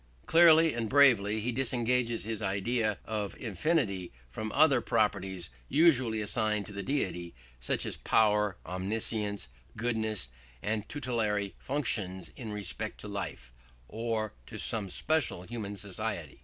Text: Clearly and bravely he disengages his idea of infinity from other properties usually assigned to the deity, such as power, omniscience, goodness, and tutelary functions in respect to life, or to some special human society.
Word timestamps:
Clearly 0.25 0.73
and 0.73 0.89
bravely 0.89 1.41
he 1.41 1.51
disengages 1.51 2.23
his 2.23 2.41
idea 2.41 2.97
of 3.05 3.37
infinity 3.37 4.11
from 4.31 4.51
other 4.51 4.81
properties 4.81 5.51
usually 5.69 6.21
assigned 6.21 6.65
to 6.65 6.73
the 6.73 6.81
deity, 6.81 7.35
such 7.59 7.85
as 7.85 7.97
power, 7.97 8.57
omniscience, 8.65 9.47
goodness, 9.77 10.29
and 10.63 10.89
tutelary 10.89 11.53
functions 11.59 12.29
in 12.35 12.51
respect 12.51 12.99
to 13.01 13.07
life, 13.07 13.53
or 13.87 14.33
to 14.47 14.57
some 14.57 14.89
special 14.89 15.43
human 15.43 15.75
society. 15.75 16.39